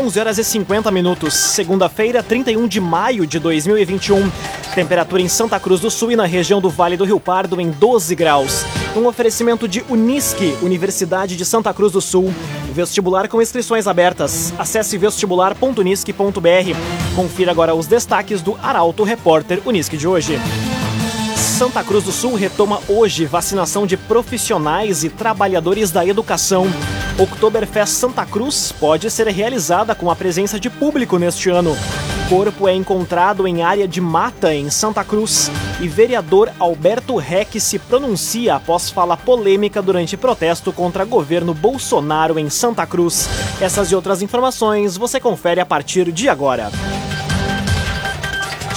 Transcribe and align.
11 0.00 0.18
horas 0.18 0.38
e 0.38 0.44
50 0.44 0.90
minutos, 0.90 1.34
segunda-feira, 1.34 2.22
31 2.22 2.66
de 2.66 2.80
maio 2.80 3.26
de 3.26 3.38
2021. 3.38 4.32
Temperatura 4.74 5.20
em 5.20 5.28
Santa 5.28 5.60
Cruz 5.60 5.78
do 5.78 5.90
Sul 5.90 6.12
e 6.12 6.16
na 6.16 6.24
região 6.24 6.58
do 6.58 6.70
Vale 6.70 6.96
do 6.96 7.04
Rio 7.04 7.20
Pardo 7.20 7.60
em 7.60 7.70
12 7.70 8.14
graus. 8.14 8.64
Um 8.96 9.06
oferecimento 9.06 9.68
de 9.68 9.84
Unisque, 9.90 10.56
Universidade 10.62 11.36
de 11.36 11.44
Santa 11.44 11.74
Cruz 11.74 11.92
do 11.92 12.00
Sul. 12.00 12.32
Vestibular 12.72 13.28
com 13.28 13.42
inscrições 13.42 13.86
abertas. 13.86 14.54
Acesse 14.58 14.96
vestibular.unisque.br. 14.96 17.14
Confira 17.14 17.50
agora 17.50 17.74
os 17.74 17.86
destaques 17.86 18.40
do 18.40 18.56
Arauto 18.62 19.04
Repórter 19.04 19.60
Unisque 19.66 19.98
de 19.98 20.08
hoje. 20.08 20.40
Santa 21.60 21.84
Cruz 21.84 22.04
do 22.04 22.10
Sul 22.10 22.36
retoma 22.36 22.80
hoje 22.88 23.26
vacinação 23.26 23.86
de 23.86 23.94
profissionais 23.94 25.04
e 25.04 25.10
trabalhadores 25.10 25.90
da 25.90 26.06
educação. 26.06 26.66
Oktoberfest 27.18 27.92
Santa 27.96 28.24
Cruz 28.24 28.72
pode 28.72 29.10
ser 29.10 29.28
realizada 29.28 29.94
com 29.94 30.10
a 30.10 30.16
presença 30.16 30.58
de 30.58 30.70
público 30.70 31.18
neste 31.18 31.50
ano. 31.50 31.76
Corpo 32.30 32.66
é 32.66 32.74
encontrado 32.74 33.46
em 33.46 33.62
área 33.62 33.86
de 33.86 34.00
mata 34.00 34.54
em 34.54 34.70
Santa 34.70 35.04
Cruz 35.04 35.50
e 35.82 35.86
vereador 35.86 36.50
Alberto 36.58 37.16
Reck 37.16 37.60
se 37.60 37.78
pronuncia 37.78 38.54
após 38.54 38.88
fala 38.88 39.14
polêmica 39.14 39.82
durante 39.82 40.16
protesto 40.16 40.72
contra 40.72 41.04
governo 41.04 41.52
Bolsonaro 41.52 42.38
em 42.38 42.48
Santa 42.48 42.86
Cruz. 42.86 43.28
Essas 43.60 43.92
e 43.92 43.94
outras 43.94 44.22
informações 44.22 44.96
você 44.96 45.20
confere 45.20 45.60
a 45.60 45.66
partir 45.66 46.10
de 46.10 46.26
agora. 46.26 46.70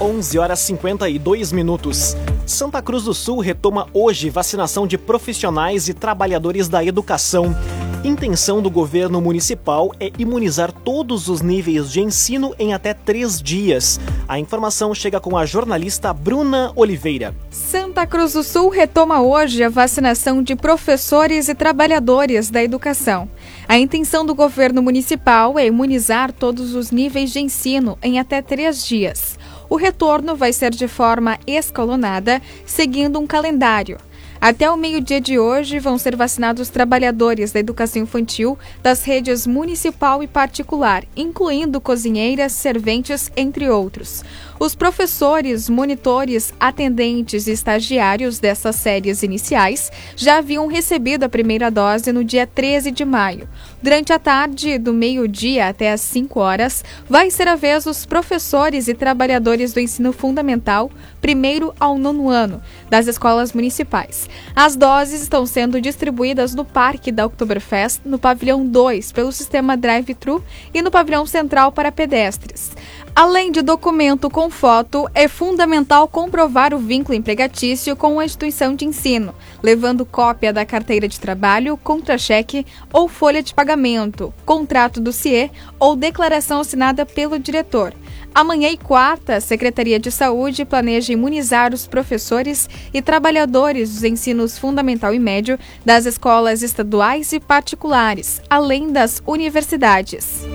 11 0.00 0.38
horas 0.38 0.58
52 0.60 1.52
minutos. 1.52 2.16
Santa 2.46 2.80
Cruz 2.80 3.04
do 3.04 3.12
Sul 3.12 3.38
retoma 3.38 3.86
hoje 3.92 4.30
vacinação 4.30 4.86
de 4.86 4.96
profissionais 4.96 5.90
e 5.90 5.94
trabalhadores 5.94 6.68
da 6.70 6.82
educação. 6.82 7.54
Intenção 8.02 8.62
do 8.62 8.70
governo 8.70 9.20
municipal 9.20 9.92
é 10.00 10.10
imunizar 10.18 10.72
todos 10.72 11.28
os 11.28 11.42
níveis 11.42 11.92
de 11.92 12.00
ensino 12.00 12.54
em 12.58 12.72
até 12.72 12.94
três 12.94 13.42
dias. 13.42 14.00
A 14.26 14.38
informação 14.38 14.94
chega 14.94 15.20
com 15.20 15.36
a 15.36 15.44
jornalista 15.44 16.14
Bruna 16.14 16.72
Oliveira. 16.74 17.34
Santa 17.50 18.06
Cruz 18.06 18.32
do 18.32 18.42
Sul 18.42 18.70
retoma 18.70 19.20
hoje 19.20 19.62
a 19.62 19.68
vacinação 19.68 20.42
de 20.42 20.56
professores 20.56 21.50
e 21.50 21.54
trabalhadores 21.54 22.48
da 22.48 22.64
educação. 22.64 23.28
A 23.68 23.78
intenção 23.78 24.24
do 24.24 24.34
governo 24.34 24.80
municipal 24.80 25.58
é 25.58 25.66
imunizar 25.66 26.32
todos 26.32 26.74
os 26.74 26.90
níveis 26.90 27.30
de 27.30 27.40
ensino 27.40 27.98
em 28.02 28.18
até 28.18 28.40
três 28.40 28.82
dias. 28.82 29.38
O 29.70 29.76
retorno 29.76 30.34
vai 30.34 30.52
ser 30.52 30.72
de 30.72 30.88
forma 30.88 31.38
escalonada, 31.46 32.42
seguindo 32.66 33.20
um 33.20 33.26
calendário. 33.26 33.98
Até 34.40 34.68
o 34.68 34.76
meio-dia 34.76 35.20
de 35.20 35.38
hoje 35.38 35.78
vão 35.78 35.96
ser 35.96 36.16
vacinados 36.16 36.70
trabalhadores 36.70 37.52
da 37.52 37.60
educação 37.60 38.02
infantil 38.02 38.58
das 38.82 39.04
redes 39.04 39.46
municipal 39.46 40.24
e 40.24 40.26
particular, 40.26 41.04
incluindo 41.14 41.80
cozinheiras, 41.80 42.50
serventes, 42.50 43.30
entre 43.36 43.68
outros. 43.68 44.24
Os 44.62 44.74
professores, 44.74 45.70
monitores, 45.70 46.52
atendentes 46.60 47.46
e 47.46 47.50
estagiários 47.52 48.38
dessas 48.38 48.76
séries 48.76 49.22
iniciais 49.22 49.90
já 50.14 50.36
haviam 50.36 50.66
recebido 50.66 51.24
a 51.24 51.30
primeira 51.30 51.70
dose 51.70 52.12
no 52.12 52.22
dia 52.22 52.46
13 52.46 52.90
de 52.90 53.02
maio. 53.02 53.48
Durante 53.82 54.12
a 54.12 54.18
tarde, 54.18 54.76
do 54.76 54.92
meio-dia 54.92 55.66
até 55.68 55.90
às 55.90 56.02
5 56.02 56.38
horas, 56.38 56.84
vai 57.08 57.30
ser 57.30 57.48
a 57.48 57.56
vez 57.56 57.84
dos 57.84 58.04
professores 58.04 58.86
e 58.86 58.92
trabalhadores 58.92 59.72
do 59.72 59.80
ensino 59.80 60.12
fundamental, 60.12 60.90
primeiro 61.22 61.74
ao 61.80 61.96
nono 61.96 62.28
ano, 62.28 62.60
das 62.90 63.06
escolas 63.06 63.54
municipais. 63.54 64.28
As 64.54 64.76
doses 64.76 65.22
estão 65.22 65.46
sendo 65.46 65.80
distribuídas 65.80 66.54
no 66.54 66.66
Parque 66.66 67.10
da 67.10 67.24
Oktoberfest, 67.24 68.02
no 68.04 68.18
pavilhão 68.18 68.66
2, 68.66 69.10
pelo 69.12 69.32
sistema 69.32 69.74
drive-thru 69.74 70.44
e 70.74 70.82
no 70.82 70.90
pavilhão 70.90 71.24
central 71.24 71.72
para 71.72 71.90
pedestres. 71.90 72.72
Além 73.14 73.50
de 73.50 73.60
documento 73.60 74.30
com 74.30 74.48
foto, 74.48 75.08
é 75.14 75.26
fundamental 75.28 76.08
comprovar 76.08 76.72
o 76.72 76.78
vínculo 76.78 77.18
empregatício 77.18 77.96
com 77.96 78.18
a 78.18 78.24
instituição 78.24 78.74
de 78.74 78.84
ensino, 78.84 79.34
levando 79.62 80.06
cópia 80.06 80.52
da 80.52 80.64
carteira 80.64 81.08
de 81.08 81.18
trabalho, 81.18 81.76
contra-cheque 81.76 82.64
ou 82.92 83.08
folha 83.08 83.42
de 83.42 83.52
pagamento, 83.52 84.32
contrato 84.46 85.00
do 85.00 85.12
CIE 85.12 85.50
ou 85.78 85.96
declaração 85.96 86.60
assinada 86.60 87.04
pelo 87.04 87.38
diretor. 87.38 87.92
Amanhã 88.32 88.68
e 88.70 88.76
quarta, 88.76 89.36
a 89.36 89.40
Secretaria 89.40 89.98
de 89.98 90.10
Saúde 90.10 90.64
planeja 90.64 91.12
imunizar 91.12 91.74
os 91.74 91.86
professores 91.86 92.68
e 92.94 93.02
trabalhadores 93.02 93.92
dos 93.92 94.04
ensinos 94.04 94.56
fundamental 94.56 95.12
e 95.12 95.18
médio 95.18 95.58
das 95.84 96.06
escolas 96.06 96.62
estaduais 96.62 97.32
e 97.32 97.40
particulares, 97.40 98.40
além 98.48 98.92
das 98.92 99.20
universidades. 99.26 100.46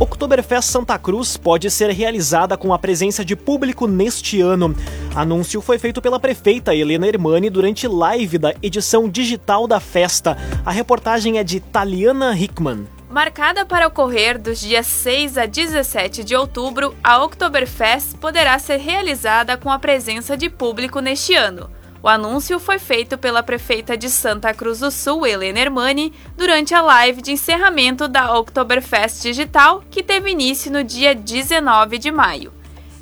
Oktoberfest 0.00 0.68
Santa 0.68 0.98
Cruz 0.98 1.36
pode 1.36 1.70
ser 1.70 1.90
realizada 1.90 2.56
com 2.56 2.74
a 2.74 2.78
presença 2.80 3.24
de 3.24 3.36
público 3.36 3.86
neste 3.86 4.40
ano. 4.40 4.74
Anúncio 5.14 5.60
foi 5.60 5.78
feito 5.78 6.02
pela 6.02 6.18
prefeita 6.18 6.74
Helena 6.74 7.06
Hermani 7.06 7.48
durante 7.48 7.86
live 7.86 8.38
da 8.38 8.52
edição 8.60 9.08
digital 9.08 9.68
da 9.68 9.78
festa. 9.78 10.36
A 10.66 10.72
reportagem 10.72 11.38
é 11.38 11.44
de 11.44 11.60
Taliana 11.60 12.36
Hickman. 12.36 12.97
Marcada 13.10 13.64
para 13.64 13.86
ocorrer 13.86 14.38
dos 14.38 14.60
dias 14.60 14.86
6 14.86 15.38
a 15.38 15.46
17 15.46 16.22
de 16.22 16.36
outubro, 16.36 16.94
a 17.02 17.24
Oktoberfest 17.24 18.18
poderá 18.18 18.58
ser 18.58 18.76
realizada 18.76 19.56
com 19.56 19.70
a 19.70 19.78
presença 19.78 20.36
de 20.36 20.50
público 20.50 21.00
neste 21.00 21.34
ano. 21.34 21.70
O 22.02 22.08
anúncio 22.08 22.60
foi 22.60 22.78
feito 22.78 23.16
pela 23.16 23.42
prefeita 23.42 23.96
de 23.96 24.10
Santa 24.10 24.52
Cruz 24.52 24.80
do 24.80 24.90
Sul, 24.90 25.26
Helena 25.26 25.58
Hermani, 25.58 26.12
durante 26.36 26.74
a 26.74 26.82
live 26.82 27.22
de 27.22 27.32
encerramento 27.32 28.06
da 28.06 28.38
Oktoberfest 28.38 29.22
Digital, 29.22 29.82
que 29.90 30.02
teve 30.02 30.30
início 30.30 30.70
no 30.70 30.84
dia 30.84 31.14
19 31.14 31.96
de 31.96 32.12
maio. 32.12 32.52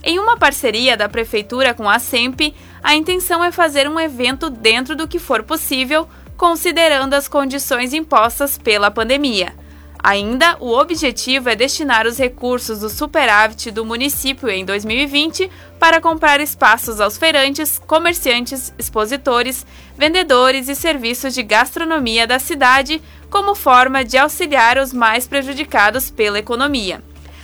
Em 0.04 0.20
uma 0.20 0.36
parceria 0.36 0.96
da 0.96 1.08
prefeitura 1.08 1.74
com 1.74 1.90
a 1.90 1.98
SEMP, 1.98 2.54
a 2.80 2.94
intenção 2.94 3.42
é 3.42 3.50
fazer 3.50 3.88
um 3.88 3.98
evento 3.98 4.48
dentro 4.48 4.94
do 4.94 5.08
que 5.08 5.18
for 5.18 5.42
possível, 5.42 6.08
considerando 6.36 7.14
as 7.14 7.26
condições 7.26 7.92
impostas 7.92 8.56
pela 8.56 8.88
pandemia. 8.88 9.65
Ainda, 10.06 10.56
o 10.60 10.70
objetivo 10.70 11.48
é 11.48 11.56
destinar 11.56 12.06
os 12.06 12.16
recursos 12.16 12.78
do 12.78 12.88
superávit 12.88 13.72
do 13.72 13.84
município 13.84 14.48
em 14.48 14.64
2020 14.64 15.50
para 15.80 16.00
comprar 16.00 16.38
espaços 16.38 17.00
aos 17.00 17.18
feirantes, 17.18 17.76
comerciantes, 17.76 18.72
expositores, 18.78 19.66
vendedores 19.98 20.68
e 20.68 20.76
serviços 20.76 21.34
de 21.34 21.42
gastronomia 21.42 22.24
da 22.24 22.38
cidade, 22.38 23.02
como 23.28 23.56
forma 23.56 24.04
de 24.04 24.16
auxiliar 24.16 24.78
os 24.78 24.92
mais 24.92 25.26
prejudicados 25.26 26.08
pela 26.08 26.38
economia. 26.38 27.02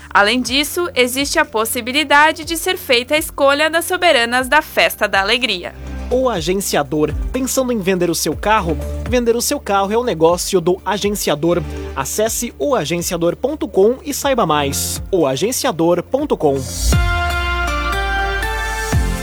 Além 0.08 0.40
disso, 0.40 0.88
existe 0.94 1.40
a 1.40 1.44
possibilidade 1.44 2.44
de 2.44 2.56
ser 2.56 2.78
feita 2.78 3.16
a 3.16 3.18
escolha 3.18 3.68
das 3.68 3.86
soberanas 3.86 4.46
da 4.46 4.62
Festa 4.62 5.08
da 5.08 5.20
Alegria. 5.20 5.74
O 6.12 6.28
agenciador. 6.28 7.10
Pensando 7.32 7.72
em 7.72 7.78
vender 7.78 8.10
o 8.10 8.14
seu 8.14 8.36
carro? 8.36 8.76
Vender 9.08 9.34
o 9.34 9.40
seu 9.40 9.58
carro 9.58 9.90
é 9.90 9.96
o 9.96 10.04
negócio 10.04 10.60
do 10.60 10.78
agenciador. 10.84 11.62
Acesse 11.96 12.52
oagenciador.com 12.58 13.96
e 14.04 14.12
saiba 14.12 14.44
mais. 14.44 15.02
oagenciador.com. 15.10 16.56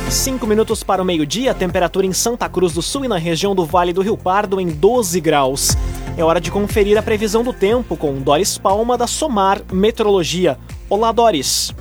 Cinco 0.09 0.47
minutos 0.47 0.83
para 0.83 1.03
o 1.03 1.05
meio-dia, 1.05 1.53
temperatura 1.53 2.07
em 2.07 2.13
Santa 2.13 2.49
Cruz 2.49 2.73
do 2.73 2.81
Sul 2.81 3.05
e 3.05 3.07
na 3.07 3.19
região 3.19 3.53
do 3.53 3.65
Vale 3.65 3.93
do 3.93 4.01
Rio 4.01 4.17
Pardo 4.17 4.59
em 4.59 4.67
12 4.67 5.21
graus. 5.21 5.77
É 6.17 6.23
hora 6.23 6.41
de 6.41 6.49
conferir 6.49 6.97
a 6.97 7.03
previsão 7.03 7.43
do 7.43 7.53
tempo 7.53 7.95
com 7.95 8.15
Doris 8.15 8.57
Palma 8.57 8.97
da 8.97 9.05
Somar 9.05 9.61
Meteorologia. 9.71 10.57
Olá, 10.89 11.11
Doris. 11.11 11.71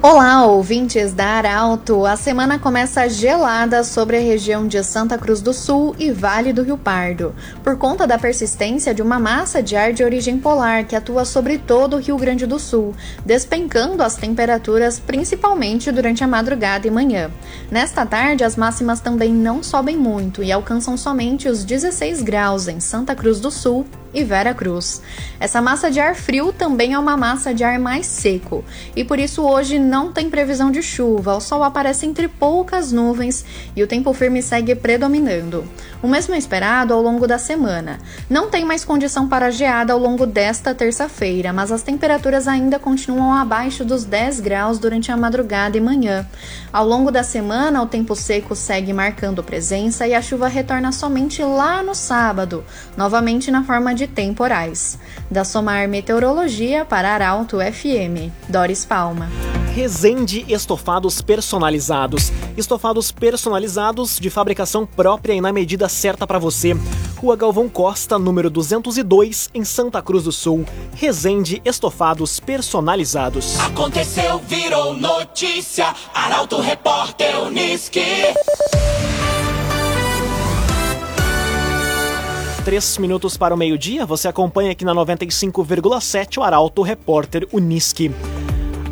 Olá, 0.00 0.46
ouvintes 0.46 1.12
da 1.12 1.26
Arauto! 1.26 2.06
A 2.06 2.14
semana 2.14 2.56
começa 2.56 3.08
gelada 3.08 3.82
sobre 3.82 4.16
a 4.16 4.20
região 4.20 4.64
de 4.64 4.80
Santa 4.84 5.18
Cruz 5.18 5.40
do 5.40 5.52
Sul 5.52 5.92
e 5.98 6.12
Vale 6.12 6.52
do 6.52 6.62
Rio 6.62 6.78
Pardo, 6.78 7.34
por 7.64 7.76
conta 7.76 8.06
da 8.06 8.16
persistência 8.16 8.94
de 8.94 9.02
uma 9.02 9.18
massa 9.18 9.60
de 9.60 9.74
ar 9.74 9.92
de 9.92 10.04
origem 10.04 10.38
polar 10.38 10.84
que 10.84 10.94
atua 10.94 11.24
sobre 11.24 11.58
todo 11.58 11.96
o 11.96 11.98
Rio 11.98 12.16
Grande 12.16 12.46
do 12.46 12.60
Sul, 12.60 12.94
despencando 13.26 14.00
as 14.00 14.14
temperaturas 14.14 15.00
principalmente 15.00 15.90
durante 15.90 16.22
a 16.22 16.28
madrugada 16.28 16.86
e 16.86 16.92
manhã. 16.92 17.28
Nesta 17.68 18.06
tarde, 18.06 18.44
as 18.44 18.54
máximas 18.54 19.00
também 19.00 19.34
não 19.34 19.64
sobem 19.64 19.96
muito 19.96 20.44
e 20.44 20.52
alcançam 20.52 20.96
somente 20.96 21.48
os 21.48 21.64
16 21.64 22.22
graus 22.22 22.68
em 22.68 22.78
Santa 22.78 23.16
Cruz 23.16 23.40
do 23.40 23.50
Sul 23.50 23.84
e 24.12 24.24
Vera 24.24 24.54
Cruz. 24.54 25.02
Essa 25.40 25.62
massa 25.62 25.90
de 25.90 26.00
ar 26.00 26.14
frio 26.14 26.52
também 26.52 26.94
é 26.94 26.98
uma 26.98 27.16
massa 27.16 27.54
de 27.54 27.62
ar 27.62 27.78
mais 27.78 28.06
seco, 28.06 28.64
e 28.96 29.04
por 29.04 29.18
isso 29.18 29.42
hoje 29.42 29.78
não 29.78 30.12
tem 30.12 30.28
previsão 30.28 30.70
de 30.70 30.82
chuva, 30.82 31.36
o 31.36 31.40
sol 31.40 31.62
aparece 31.62 32.06
entre 32.06 32.26
poucas 32.26 32.90
nuvens 32.90 33.44
e 33.76 33.82
o 33.82 33.86
tempo 33.86 34.12
firme 34.12 34.42
segue 34.42 34.74
predominando. 34.74 35.64
O 36.02 36.08
mesmo 36.08 36.34
é 36.34 36.38
esperado 36.38 36.94
ao 36.94 37.02
longo 37.02 37.26
da 37.26 37.38
semana. 37.38 37.98
Não 38.30 38.48
tem 38.48 38.64
mais 38.64 38.84
condição 38.84 39.28
para 39.28 39.50
geada 39.50 39.92
ao 39.92 39.98
longo 39.98 40.26
desta 40.26 40.74
terça-feira, 40.74 41.52
mas 41.52 41.72
as 41.72 41.82
temperaturas 41.82 42.46
ainda 42.46 42.78
continuam 42.78 43.32
abaixo 43.32 43.84
dos 43.84 44.04
10 44.04 44.40
graus 44.40 44.78
durante 44.78 45.10
a 45.10 45.16
madrugada 45.16 45.76
e 45.76 45.80
manhã. 45.80 46.26
Ao 46.72 46.86
longo 46.86 47.10
da 47.10 47.22
semana, 47.22 47.82
o 47.82 47.86
tempo 47.86 48.14
seco 48.14 48.54
segue 48.54 48.92
marcando 48.92 49.42
presença 49.42 50.06
e 50.06 50.14
a 50.14 50.22
chuva 50.22 50.48
retorna 50.48 50.92
somente 50.92 51.42
lá 51.42 51.82
no 51.82 51.94
sábado, 51.94 52.64
novamente 52.96 53.50
na 53.50 53.64
forma 53.64 53.94
de 53.94 54.06
temporais. 54.14 54.98
Da 55.30 55.44
Somar 55.44 55.88
Meteorologia 55.88 56.84
para 56.84 57.10
Arauto 57.14 57.58
FM, 57.58 58.32
Doris 58.48 58.84
Palma. 58.84 59.28
Resende 59.74 60.44
Estofados 60.48 61.22
Personalizados. 61.22 62.32
Estofados 62.56 63.12
personalizados 63.12 64.18
de 64.18 64.28
fabricação 64.28 64.84
própria 64.84 65.34
e 65.34 65.40
na 65.40 65.52
medida 65.52 65.88
certa 65.88 66.26
para 66.26 66.38
você. 66.38 66.76
Rua 67.16 67.36
Galvão 67.36 67.68
Costa, 67.68 68.18
número 68.18 68.50
202, 68.50 69.50
em 69.54 69.64
Santa 69.64 70.02
Cruz 70.02 70.24
do 70.24 70.32
Sul. 70.32 70.64
Resende 70.94 71.62
Estofados 71.64 72.40
Personalizados. 72.40 73.58
Aconteceu, 73.60 74.38
virou 74.38 74.94
notícia. 74.94 75.94
Arauto 76.12 76.60
Repórter 76.60 77.38
Uniski. 77.40 78.02
Três 82.68 82.98
minutos 82.98 83.34
para 83.34 83.54
o 83.54 83.56
meio-dia, 83.56 84.04
você 84.04 84.28
acompanha 84.28 84.72
aqui 84.72 84.84
na 84.84 84.94
95,7 84.94 86.36
o 86.36 86.42
Arauto 86.42 86.82
Repórter 86.82 87.48
Uniski. 87.50 88.10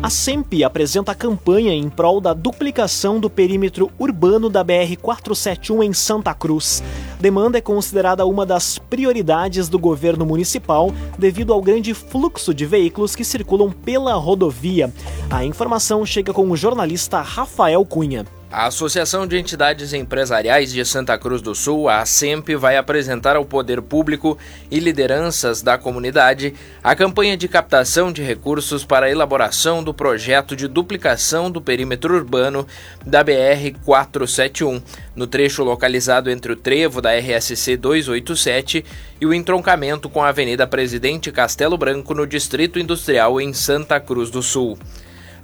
A 0.01 0.09
SEMP 0.09 0.63
apresenta 0.63 1.11
a 1.11 1.15
campanha 1.15 1.71
em 1.71 1.87
prol 1.87 2.19
da 2.19 2.33
duplicação 2.33 3.19
do 3.19 3.29
perímetro 3.29 3.91
urbano 3.99 4.49
da 4.49 4.65
BR-471 4.65 5.83
em 5.83 5.93
Santa 5.93 6.33
Cruz. 6.33 6.81
Demanda 7.19 7.59
é 7.59 7.61
considerada 7.61 8.25
uma 8.25 8.47
das 8.47 8.79
prioridades 8.79 9.69
do 9.69 9.77
governo 9.77 10.25
municipal 10.25 10.91
devido 11.15 11.53
ao 11.53 11.61
grande 11.61 11.93
fluxo 11.93 12.55
de 12.55 12.65
veículos 12.65 13.15
que 13.15 13.23
circulam 13.23 13.69
pela 13.69 14.15
rodovia. 14.15 14.91
A 15.29 15.45
informação 15.45 16.03
chega 16.03 16.33
com 16.33 16.49
o 16.49 16.57
jornalista 16.57 17.21
Rafael 17.21 17.85
Cunha. 17.85 18.25
A 18.49 18.67
Associação 18.67 19.27
de 19.27 19.37
Entidades 19.37 19.91
Empresariais 19.91 20.71
de 20.71 20.85
Santa 20.85 21.17
Cruz 21.17 21.41
do 21.41 21.53
Sul, 21.53 21.89
a 21.89 21.99
ASEMP, 21.99 22.55
vai 22.55 22.77
apresentar 22.77 23.35
ao 23.35 23.43
poder 23.43 23.81
público 23.81 24.37
e 24.71 24.79
lideranças 24.79 25.61
da 25.61 25.77
comunidade 25.77 26.53
a 26.81 26.95
campanha 26.95 27.35
de 27.35 27.49
captação 27.49 28.09
de 28.09 28.23
recursos 28.23 28.85
para 28.85 29.07
a 29.07 29.11
elaboração 29.11 29.83
do 29.83 29.93
projeto 29.93 30.55
de 30.55 30.65
duplicação 30.65 31.51
do 31.51 31.61
perímetro 31.61 32.15
urbano 32.15 32.65
da 33.05 33.21
BR 33.21 33.77
471, 33.83 34.81
no 35.13 35.27
trecho 35.27 35.61
localizado 35.61 36.31
entre 36.31 36.53
o 36.53 36.55
trevo 36.55 37.01
da 37.01 37.11
RSC 37.19 37.75
287 37.75 38.85
e 39.19 39.25
o 39.25 39.33
entroncamento 39.33 40.09
com 40.09 40.23
a 40.23 40.29
Avenida 40.29 40.65
Presidente 40.65 41.33
Castelo 41.33 41.77
Branco 41.77 42.13
no 42.13 42.25
Distrito 42.25 42.79
Industrial 42.79 43.41
em 43.41 43.51
Santa 43.51 43.99
Cruz 43.99 44.29
do 44.29 44.41
Sul. 44.41 44.77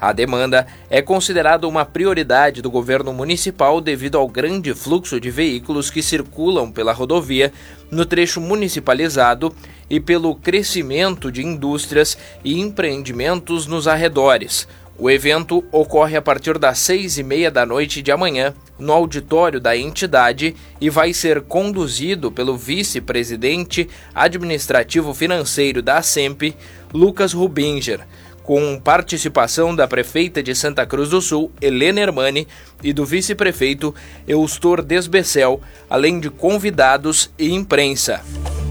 A 0.03 0.11
demanda 0.11 0.67
é 0.89 1.01
considerada 1.01 1.65
uma 1.65 1.85
prioridade 1.85 2.61
do 2.61 2.69
governo 2.69 3.13
municipal 3.13 3.79
devido 3.79 4.17
ao 4.17 4.27
grande 4.27 4.73
fluxo 4.73 5.17
de 5.17 5.31
veículos 5.31 5.89
que 5.89 6.03
circulam 6.03 6.69
pela 6.69 6.91
rodovia 6.91 7.53
no 7.89 8.05
trecho 8.05 8.41
municipalizado 8.41 9.55
e 9.89 10.01
pelo 10.01 10.35
crescimento 10.35 11.31
de 11.31 11.41
indústrias 11.41 12.17
e 12.43 12.59
empreendimentos 12.59 13.65
nos 13.65 13.87
arredores. 13.87 14.67
O 14.99 15.09
evento 15.09 15.63
ocorre 15.71 16.17
a 16.17 16.21
partir 16.21 16.59
das 16.59 16.79
seis 16.79 17.17
e 17.17 17.23
meia 17.23 17.49
da 17.49 17.65
noite 17.65 18.01
de 18.01 18.11
amanhã 18.11 18.53
no 18.77 18.91
auditório 18.91 19.57
da 19.57 19.77
entidade 19.77 20.53
e 20.81 20.89
vai 20.89 21.13
ser 21.13 21.43
conduzido 21.43 22.29
pelo 22.29 22.57
vice-presidente 22.57 23.89
administrativo 24.13 25.13
financeiro 25.13 25.81
da 25.81 26.01
SEMP, 26.01 26.53
Lucas 26.93 27.31
Rubinger 27.31 28.05
com 28.43 28.79
participação 28.79 29.75
da 29.75 29.87
prefeita 29.87 30.43
de 30.43 30.53
Santa 30.53 30.85
Cruz 30.85 31.09
do 31.09 31.21
Sul, 31.21 31.51
Helena 31.61 32.01
Hermani, 32.01 32.47
e 32.83 32.91
do 32.91 33.05
vice-prefeito 33.05 33.95
Eustor 34.27 34.81
Desbecel, 34.81 35.61
além 35.89 36.19
de 36.19 36.29
convidados 36.29 37.31
e 37.39 37.51
imprensa. 37.51 38.21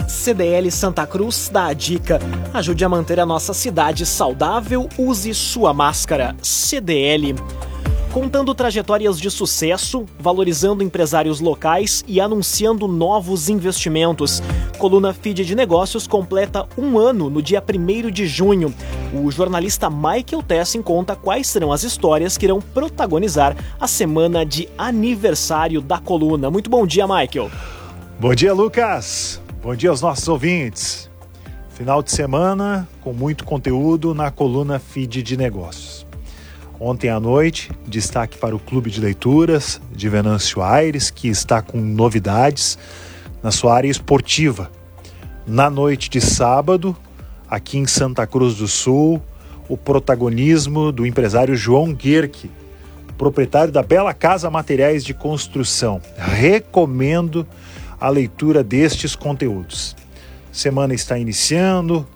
CDL 0.07 0.71
Santa 0.71 1.07
Cruz 1.07 1.49
dá 1.51 1.67
a 1.67 1.73
dica: 1.73 2.21
ajude 2.53 2.85
a 2.85 2.89
manter 2.89 3.19
a 3.19 3.27
nossa 3.27 3.55
cidade 3.55 4.05
saudável, 4.05 4.89
use 4.99 5.33
sua 5.33 5.73
máscara. 5.73 6.37
CDL 6.43 7.35
contando 8.13 8.55
trajetórias 8.55 9.19
de 9.19 9.31
sucesso, 9.31 10.05
valorizando 10.19 10.85
empresários 10.85 11.41
locais 11.41 12.05
e 12.07 12.21
anunciando 12.21 12.87
novos 12.87 13.49
investimentos. 13.49 14.43
Coluna 14.77 15.15
Feed 15.15 15.47
de 15.47 15.55
Negócios 15.55 16.07
completa 16.07 16.69
um 16.77 16.99
ano 16.99 17.31
no 17.31 17.41
dia 17.41 17.63
1 17.67 18.11
de 18.11 18.27
junho. 18.27 18.75
O 19.15 19.31
jornalista 19.31 19.89
Michael 19.89 20.43
Tessin 20.47 20.83
conta 20.83 21.17
quais 21.17 21.47
serão 21.47 21.73
as 21.73 21.85
histórias 21.85 22.37
que 22.37 22.45
irão 22.45 22.61
protagonizar 22.61 23.57
a 23.81 23.89
semana 23.89 24.45
de 24.45 24.69
aniversário 24.77 25.81
da 25.81 25.99
coluna. 25.99 26.51
Muito 26.51 26.69
bom 26.69 26.87
dia, 26.87 27.07
Michael. 27.07 27.51
Bom 28.21 28.35
dia, 28.35 28.53
Lucas. 28.53 29.41
Bom 29.63 29.75
dia 29.75 29.89
aos 29.89 30.03
nossos 30.03 30.29
ouvintes. 30.29 31.11
Final 31.71 32.03
de 32.03 32.13
semana 32.13 32.87
com 33.01 33.15
muito 33.15 33.43
conteúdo 33.43 34.15
na 34.15 34.31
coluna 34.31 34.79
Feed 34.79 35.23
de 35.23 35.35
Negócios. 35.35 36.12
Ontem 36.81 37.11
à 37.11 37.21
noite, 37.21 37.71
destaque 37.87 38.37
para 38.39 38.57
o 38.57 38.59
Clube 38.59 38.91
de 38.91 39.01
Leituras 39.01 39.81
de 39.93 40.09
Venâncio 40.09 40.63
Aires, 40.63 41.11
que 41.11 41.29
está 41.29 41.63
com 41.63 41.79
novidades 41.79 42.77
na 43.43 43.51
sua 43.51 43.75
área 43.75 43.89
esportiva. 43.89 44.71
Na 45.47 45.71
noite 45.71 46.11
de 46.11 46.21
sábado, 46.21 46.97
aqui 47.49 47.79
em 47.79 47.87
Santa 47.87 48.27
Cruz 48.27 48.57
do 48.57 48.67
Sul, 48.67 49.23
o 49.69 49.77
protagonismo 49.77 50.91
do 50.91 51.07
empresário 51.07 51.55
João 51.55 51.93
Guerque, 51.93 52.51
proprietário 53.17 53.73
da 53.73 53.83
Bela 53.83 54.13
Casa 54.13 54.51
Materiais 54.51 55.05
de 55.05 55.15
Construção. 55.15 56.01
Recomendo 56.17 57.47
a 58.01 58.09
leitura 58.09 58.65
destes 58.65 59.15
conteúdos. 59.15 59.95
Semana 60.51 60.93
está 60.93 61.17
iniciando, 61.19 62.07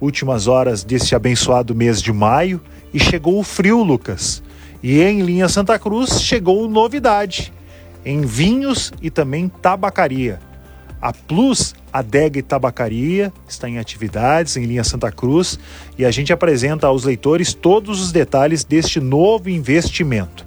últimas 0.00 0.46
horas 0.46 0.84
deste 0.84 1.14
abençoado 1.14 1.74
mês 1.74 2.00
de 2.00 2.12
maio 2.12 2.60
e 2.92 3.00
chegou 3.00 3.38
o 3.38 3.42
frio, 3.42 3.82
Lucas. 3.82 4.42
E 4.82 5.00
em 5.00 5.22
linha 5.22 5.48
Santa 5.48 5.78
Cruz 5.78 6.20
chegou 6.20 6.68
novidade 6.68 7.52
em 8.04 8.22
vinhos 8.22 8.92
e 9.00 9.10
também 9.10 9.48
tabacaria. 9.48 10.40
A 11.00 11.12
Plus 11.12 11.74
Adega 11.92 12.38
e 12.38 12.42
Tabacaria 12.42 13.32
está 13.48 13.68
em 13.68 13.78
atividades 13.78 14.56
em 14.56 14.64
linha 14.64 14.84
Santa 14.84 15.10
Cruz 15.10 15.58
e 15.98 16.04
a 16.04 16.10
gente 16.10 16.32
apresenta 16.32 16.86
aos 16.86 17.04
leitores 17.04 17.52
todos 17.52 18.00
os 18.00 18.12
detalhes 18.12 18.64
deste 18.64 19.00
novo 19.00 19.50
investimento. 19.50 20.46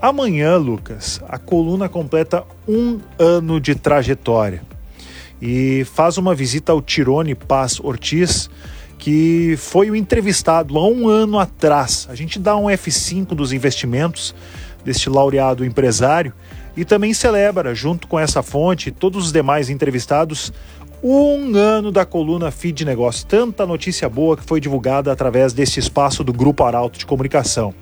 Amanhã, 0.00 0.56
Lucas, 0.56 1.20
a 1.28 1.38
coluna 1.38 1.88
completa 1.88 2.44
um 2.66 2.98
ano 3.18 3.60
de 3.60 3.74
trajetória 3.74 4.62
e 5.40 5.84
faz 5.94 6.18
uma 6.18 6.34
visita 6.34 6.72
ao 6.72 6.82
Tirone 6.82 7.34
Paz 7.34 7.78
Ortiz, 7.78 8.50
que 8.98 9.56
foi 9.58 9.90
o 9.90 9.96
entrevistado 9.96 10.78
há 10.78 10.88
um 10.88 11.08
ano 11.08 11.38
atrás. 11.38 12.06
A 12.10 12.14
gente 12.14 12.38
dá 12.38 12.56
um 12.56 12.64
F5 12.64 13.34
dos 13.34 13.52
investimentos 13.52 14.34
deste 14.84 15.08
laureado 15.08 15.64
empresário 15.64 16.32
e 16.76 16.84
também 16.84 17.14
celebra, 17.14 17.74
junto 17.74 18.06
com 18.08 18.18
essa 18.18 18.42
fonte, 18.42 18.90
todos 18.90 19.26
os 19.26 19.32
demais 19.32 19.70
entrevistados, 19.70 20.52
um 21.02 21.54
ano 21.54 21.92
da 21.92 22.04
coluna 22.04 22.50
Feed 22.50 22.78
de 22.78 22.84
Negócios. 22.84 23.24
Tanta 23.24 23.66
notícia 23.66 24.08
boa 24.08 24.36
que 24.36 24.42
foi 24.42 24.58
divulgada 24.60 25.12
através 25.12 25.52
desse 25.52 25.78
espaço 25.78 26.24
do 26.24 26.32
Grupo 26.32 26.64
Arauto 26.64 26.98
de 26.98 27.06
Comunicação. 27.06 27.74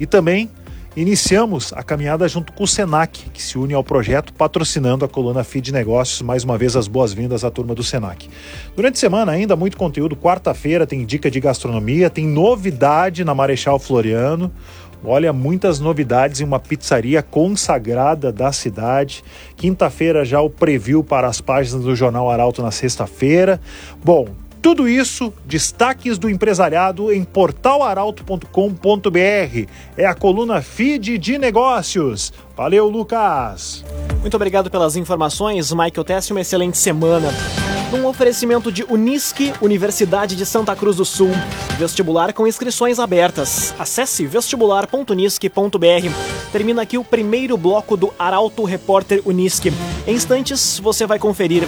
E 0.00 0.06
também 0.06 0.50
iniciamos 0.96 1.72
a 1.74 1.82
caminhada 1.82 2.26
junto 2.26 2.52
com 2.52 2.64
o 2.64 2.66
Senac, 2.66 3.28
que 3.30 3.42
se 3.42 3.58
une 3.58 3.74
ao 3.74 3.84
projeto 3.84 4.32
patrocinando 4.32 5.04
a 5.04 5.08
coluna 5.08 5.44
Feed 5.44 5.70
Negócios. 5.72 6.22
Mais 6.22 6.42
uma 6.42 6.56
vez, 6.56 6.74
as 6.74 6.88
boas-vindas 6.88 7.44
à 7.44 7.50
turma 7.50 7.74
do 7.74 7.84
Senac. 7.84 8.28
Durante 8.74 8.94
a 8.94 9.00
semana, 9.00 9.32
ainda 9.32 9.54
muito 9.54 9.76
conteúdo. 9.76 10.16
Quarta-feira 10.16 10.86
tem 10.86 11.04
dica 11.04 11.30
de 11.30 11.38
gastronomia, 11.38 12.08
tem 12.08 12.26
novidade 12.26 13.24
na 13.24 13.34
Marechal 13.34 13.78
Floriano. 13.78 14.50
Olha, 15.04 15.32
muitas 15.32 15.78
novidades 15.78 16.40
em 16.40 16.44
uma 16.44 16.58
pizzaria 16.58 17.22
consagrada 17.22 18.32
da 18.32 18.50
cidade. 18.50 19.22
Quinta-feira 19.54 20.24
já 20.24 20.40
o 20.40 20.48
preview 20.48 21.04
para 21.04 21.28
as 21.28 21.40
páginas 21.40 21.84
do 21.84 21.94
Jornal 21.94 22.30
Arauto 22.30 22.62
na 22.62 22.70
sexta-feira. 22.70 23.60
Bom, 24.02 24.26
tudo 24.62 24.88
isso, 24.88 25.32
destaques 25.44 26.18
do 26.18 26.28
empresariado 26.28 27.12
em 27.12 27.24
portalaralto.com.br. 27.24 29.70
É 29.96 30.06
a 30.06 30.14
coluna 30.14 30.60
Feed 30.60 31.18
de 31.18 31.38
Negócios. 31.38 32.32
Valeu, 32.56 32.88
Lucas! 32.88 33.84
Muito 34.20 34.34
obrigado 34.34 34.70
pelas 34.70 34.96
informações, 34.96 35.72
Michael 35.72 36.04
Teste. 36.04 36.32
Uma 36.32 36.40
excelente 36.40 36.78
semana. 36.78 37.28
Num 37.92 38.06
oferecimento 38.06 38.72
de 38.72 38.82
Unisque, 38.82 39.52
Universidade 39.60 40.34
de 40.34 40.44
Santa 40.44 40.74
Cruz 40.74 40.96
do 40.96 41.04
Sul. 41.04 41.30
Vestibular 41.78 42.32
com 42.32 42.46
inscrições 42.46 42.98
abertas. 42.98 43.72
Acesse 43.78 44.26
vestibular.unisque.br. 44.26 46.10
Termina 46.50 46.82
aqui 46.82 46.98
o 46.98 47.04
primeiro 47.04 47.56
bloco 47.56 47.96
do 47.96 48.12
Arauto 48.18 48.64
Repórter 48.64 49.22
Unisque. 49.24 49.72
Em 50.06 50.14
instantes, 50.14 50.80
você 50.80 51.06
vai 51.06 51.20
conferir 51.20 51.62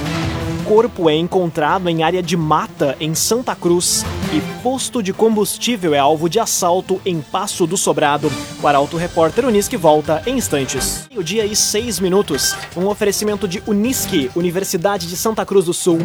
corpo 0.69 1.09
é 1.09 1.15
encontrado 1.15 1.89
em 1.89 2.03
área 2.03 2.23
de 2.23 2.37
mata 2.37 2.95
em 3.01 3.15
Santa 3.15 3.57
Cruz 3.57 4.05
e 4.35 4.63
posto 4.63 5.03
de 5.03 5.15
combustível 5.15 5.95
é 5.95 5.99
alvo 5.99 6.29
de 6.29 6.39
assalto 6.39 7.01
em 7.07 7.23
Passo 7.23 7.67
do 7.67 7.75
Sobrado. 7.75 8.31
O 8.63 8.67
Arauto 8.67 8.99
Repórter 8.99 9.47
Unisque 9.47 9.79
volta 9.79 10.23
em 10.27 10.37
instantes. 10.37 11.09
O 11.17 11.25
dia 11.25 11.47
e 11.47 11.57
seis 11.57 11.99
minutos. 11.99 12.55
Um 12.77 12.87
oferecimento 12.87 13.49
de 13.49 13.63
Unisque, 13.67 14.31
Universidade 14.37 15.09
de 15.09 15.17
Santa 15.17 15.47
Cruz 15.47 15.65
do 15.65 15.73
Sul. 15.73 16.01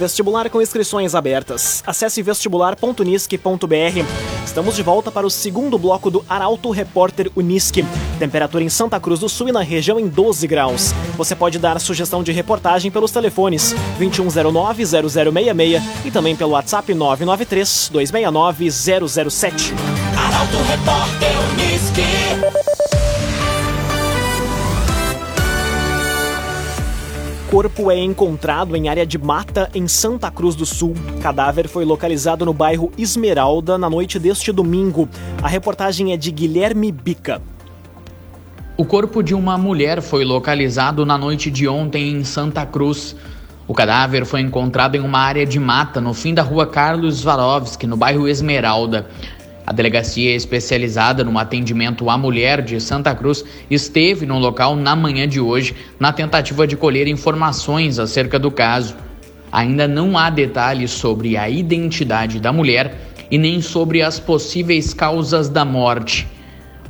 Vestibular 0.00 0.50
com 0.50 0.60
inscrições 0.60 1.14
abertas. 1.14 1.84
Acesse 1.86 2.20
vestibular.unisque.br. 2.20 4.37
Estamos 4.48 4.74
de 4.74 4.82
volta 4.82 5.12
para 5.12 5.26
o 5.26 5.30
segundo 5.30 5.78
bloco 5.78 6.10
do 6.10 6.24
Arauto 6.26 6.70
Repórter 6.70 7.30
Unisque. 7.36 7.84
Temperatura 8.18 8.64
em 8.64 8.70
Santa 8.70 8.98
Cruz 8.98 9.20
do 9.20 9.28
Sul 9.28 9.50
e 9.50 9.52
na 9.52 9.60
região 9.60 10.00
em 10.00 10.08
12 10.08 10.46
graus. 10.46 10.94
Você 11.18 11.36
pode 11.36 11.58
dar 11.58 11.78
sugestão 11.78 12.22
de 12.22 12.32
reportagem 12.32 12.90
pelos 12.90 13.10
telefones 13.10 13.74
2109-0066 14.00 15.82
e 16.06 16.10
também 16.10 16.34
pelo 16.34 16.52
WhatsApp 16.52 16.94
993-269-007. 16.94 19.74
Arauto 20.16 20.56
Repórter 20.66 21.34
Unisque. 21.52 22.67
Corpo 27.50 27.90
é 27.90 27.96
encontrado 27.96 28.76
em 28.76 28.90
área 28.90 29.06
de 29.06 29.16
mata 29.16 29.70
em 29.74 29.88
Santa 29.88 30.30
Cruz 30.30 30.54
do 30.54 30.66
Sul. 30.66 30.92
Cadáver 31.22 31.66
foi 31.66 31.82
localizado 31.82 32.44
no 32.44 32.52
bairro 32.52 32.92
Esmeralda 32.98 33.78
na 33.78 33.88
noite 33.88 34.18
deste 34.18 34.52
domingo. 34.52 35.08
A 35.42 35.48
reportagem 35.48 36.12
é 36.12 36.16
de 36.18 36.30
Guilherme 36.30 36.92
Bica. 36.92 37.40
O 38.76 38.84
corpo 38.84 39.22
de 39.22 39.34
uma 39.34 39.56
mulher 39.56 40.02
foi 40.02 40.26
localizado 40.26 41.06
na 41.06 41.16
noite 41.16 41.50
de 41.50 41.66
ontem 41.66 42.10
em 42.10 42.22
Santa 42.22 42.66
Cruz. 42.66 43.16
O 43.66 43.72
cadáver 43.72 44.26
foi 44.26 44.42
encontrado 44.42 44.96
em 44.96 45.00
uma 45.00 45.18
área 45.18 45.46
de 45.46 45.58
mata 45.58 46.02
no 46.02 46.12
fim 46.12 46.34
da 46.34 46.42
rua 46.42 46.66
Carlos 46.66 47.20
Swarovski, 47.20 47.86
no 47.86 47.96
bairro 47.96 48.28
Esmeralda. 48.28 49.08
A 49.68 49.72
delegacia 49.72 50.34
especializada 50.34 51.22
no 51.22 51.38
atendimento 51.38 52.08
à 52.08 52.16
mulher 52.16 52.62
de 52.62 52.80
Santa 52.80 53.14
Cruz 53.14 53.44
esteve 53.70 54.24
no 54.24 54.38
local 54.38 54.74
na 54.74 54.96
manhã 54.96 55.28
de 55.28 55.38
hoje 55.38 55.76
na 56.00 56.10
tentativa 56.10 56.66
de 56.66 56.74
colher 56.74 57.06
informações 57.06 57.98
acerca 57.98 58.38
do 58.38 58.50
caso. 58.50 58.96
Ainda 59.52 59.86
não 59.86 60.16
há 60.16 60.30
detalhes 60.30 60.90
sobre 60.92 61.36
a 61.36 61.50
identidade 61.50 62.40
da 62.40 62.50
mulher 62.50 62.98
e 63.30 63.36
nem 63.36 63.60
sobre 63.60 64.00
as 64.00 64.18
possíveis 64.18 64.94
causas 64.94 65.50
da 65.50 65.66
morte. 65.66 66.26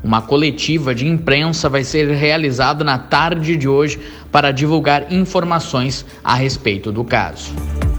Uma 0.04 0.23
coletiva 0.23 0.94
de 0.94 1.04
imprensa 1.04 1.68
vai 1.68 1.82
ser 1.82 2.08
realizada 2.12 2.85
na 2.85 2.97
tarde 2.97 3.56
de 3.56 3.66
hoje 3.66 3.99
para 4.30 4.52
divulgar 4.52 5.12
informações 5.12 6.06
a 6.23 6.37
respeito 6.37 6.92
do 6.92 7.02
caso. 7.02 7.52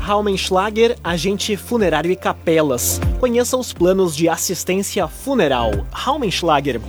Raumenschlager, 0.09 0.97
agente 1.03 1.55
funerário 1.55 2.09
e 2.09 2.15
capelas. 2.15 2.99
Conheça 3.19 3.55
os 3.55 3.71
planos 3.71 4.15
de 4.15 4.27
assistência 4.27 5.07
funeral. 5.07 5.69
Raumenschlager. 5.91 6.81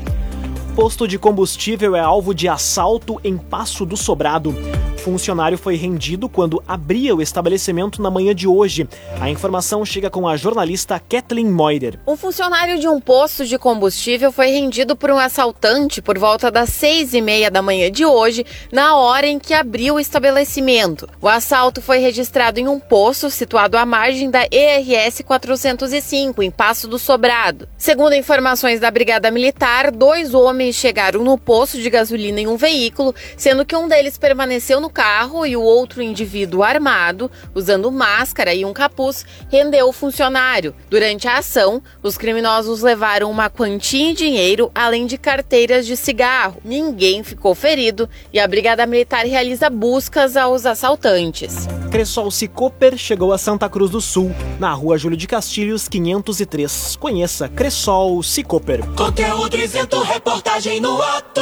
Posto 0.74 1.06
de 1.06 1.18
combustível 1.18 1.94
é 1.94 2.00
alvo 2.00 2.34
de 2.34 2.48
assalto 2.48 3.20
em 3.22 3.36
Passo 3.36 3.84
do 3.84 3.94
Sobrado. 3.94 4.54
Funcionário 5.00 5.56
foi 5.56 5.76
rendido 5.76 6.28
quando 6.28 6.62
abria 6.68 7.16
o 7.16 7.22
estabelecimento 7.22 8.02
na 8.02 8.10
manhã 8.10 8.34
de 8.34 8.46
hoje. 8.46 8.86
A 9.18 9.30
informação 9.30 9.82
chega 9.82 10.10
com 10.10 10.28
a 10.28 10.36
jornalista 10.36 11.00
Kathleen 11.00 11.50
Moider. 11.50 11.98
Um 12.06 12.18
funcionário 12.18 12.78
de 12.78 12.86
um 12.86 13.00
posto 13.00 13.46
de 13.46 13.58
combustível 13.58 14.30
foi 14.30 14.48
rendido 14.48 14.94
por 14.94 15.10
um 15.10 15.16
assaltante 15.16 16.02
por 16.02 16.18
volta 16.18 16.50
das 16.50 16.68
seis 16.68 17.14
e 17.14 17.22
meia 17.22 17.50
da 17.50 17.62
manhã 17.62 17.90
de 17.90 18.04
hoje, 18.04 18.44
na 18.70 18.94
hora 18.94 19.26
em 19.26 19.38
que 19.38 19.54
abriu 19.54 19.94
o 19.94 20.00
estabelecimento. 20.00 21.08
O 21.18 21.28
assalto 21.28 21.80
foi 21.80 21.98
registrado 21.98 22.60
em 22.60 22.68
um 22.68 22.78
posto 22.78 23.30
situado 23.30 23.78
à 23.78 23.86
margem 23.86 24.30
da 24.30 24.46
ERS 24.50 25.22
405, 25.24 26.42
em 26.42 26.50
Passo 26.50 26.86
do 26.86 26.98
Sobrado. 26.98 27.66
Segundo 27.78 28.14
informações 28.14 28.78
da 28.78 28.90
Brigada 28.90 29.30
Militar, 29.30 29.90
dois 29.90 30.34
homens 30.34 30.76
chegaram 30.76 31.24
no 31.24 31.38
posto 31.38 31.78
de 31.80 31.88
gasolina 31.88 32.38
em 32.38 32.46
um 32.46 32.58
veículo, 32.58 33.14
sendo 33.38 33.64
que 33.64 33.74
um 33.74 33.88
deles 33.88 34.18
permaneceu 34.18 34.78
no 34.78 34.89
carro 34.90 35.46
e 35.46 35.56
o 35.56 35.62
outro 35.62 36.02
indivíduo 36.02 36.62
armado, 36.62 37.30
usando 37.54 37.90
máscara 37.90 38.52
e 38.54 38.64
um 38.64 38.72
capuz, 38.72 39.24
rendeu 39.48 39.88
o 39.88 39.92
funcionário. 39.92 40.74
Durante 40.88 41.28
a 41.28 41.38
ação, 41.38 41.82
os 42.02 42.18
criminosos 42.18 42.82
levaram 42.82 43.30
uma 43.30 43.48
quantia 43.48 44.10
em 44.10 44.14
dinheiro, 44.14 44.70
além 44.74 45.06
de 45.06 45.16
carteiras 45.16 45.86
de 45.86 45.96
cigarro. 45.96 46.60
Ninguém 46.64 47.22
ficou 47.22 47.54
ferido 47.54 48.08
e 48.32 48.38
a 48.38 48.46
Brigada 48.46 48.86
Militar 48.86 49.24
realiza 49.24 49.70
buscas 49.70 50.36
aos 50.36 50.66
assaltantes. 50.66 51.68
Cressol 51.90 52.30
Cicoper 52.30 52.96
chegou 52.96 53.32
a 53.32 53.38
Santa 53.38 53.68
Cruz 53.68 53.90
do 53.90 54.00
Sul, 54.00 54.34
na 54.58 54.72
rua 54.72 54.96
Júlio 54.96 55.16
de 55.16 55.26
Castilhos, 55.26 55.88
503. 55.88 56.96
Conheça 56.96 57.48
Cressol 57.48 58.22
Cicoper. 58.22 58.86
Conteúdo 58.94 59.56
isento, 59.56 60.00
reportagem 60.02 60.80
no 60.80 61.02
ato. 61.02 61.40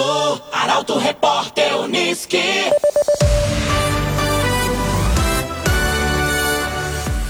Arauto 0.53 0.99
Repórter 0.99 1.77
Unisque. 1.77 2.39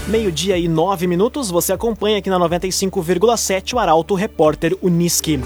Meio-dia 0.09 0.57
e 0.57 0.67
nove 0.67 1.05
minutos, 1.05 1.51
você 1.51 1.71
acompanha 1.71 2.17
aqui 2.17 2.31
na 2.31 2.39
95,7 2.39 3.75
o 3.75 3.77
Arauto 3.77 4.15
Repórter 4.15 4.75
Unisque. 4.81 5.39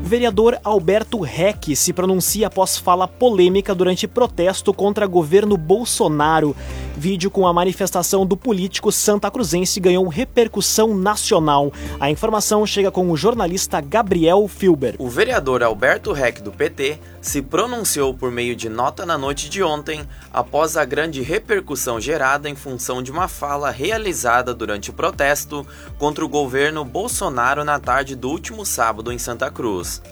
Vereador 0.00 0.56
Alberto 0.62 1.18
Reck 1.18 1.74
se 1.74 1.92
pronuncia 1.92 2.46
após 2.46 2.76
fala 2.76 3.08
polêmica 3.08 3.74
durante 3.74 4.06
protesto 4.06 4.72
contra 4.72 5.04
governo 5.04 5.56
Bolsonaro. 5.56 6.54
Vídeo 6.98 7.30
com 7.30 7.46
a 7.46 7.52
manifestação 7.52 8.26
do 8.26 8.36
político 8.36 8.90
santa 8.90 9.30
cruzense 9.30 9.78
ganhou 9.78 10.08
repercussão 10.08 10.96
nacional. 10.96 11.72
A 12.00 12.10
informação 12.10 12.66
chega 12.66 12.90
com 12.90 13.08
o 13.08 13.16
jornalista 13.16 13.80
Gabriel 13.80 14.48
Filber. 14.48 14.96
O 14.98 15.08
vereador 15.08 15.62
Alberto 15.62 16.12
Reck, 16.12 16.42
do 16.42 16.50
PT, 16.50 16.98
se 17.20 17.40
pronunciou 17.40 18.12
por 18.12 18.32
meio 18.32 18.56
de 18.56 18.68
nota 18.68 19.06
na 19.06 19.16
noite 19.16 19.48
de 19.48 19.62
ontem, 19.62 20.04
após 20.32 20.76
a 20.76 20.84
grande 20.84 21.22
repercussão 21.22 22.00
gerada 22.00 22.50
em 22.50 22.56
função 22.56 23.00
de 23.00 23.12
uma 23.12 23.28
fala 23.28 23.70
realizada 23.70 24.52
durante 24.52 24.90
o 24.90 24.92
protesto 24.92 25.64
contra 25.98 26.24
o 26.24 26.28
governo 26.28 26.84
Bolsonaro 26.84 27.62
na 27.62 27.78
tarde 27.78 28.16
do 28.16 28.28
último 28.28 28.66
sábado 28.66 29.12
em 29.12 29.18
Santa 29.18 29.48
Cruz. 29.52 30.02